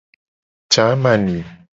Jamani. 0.71 1.37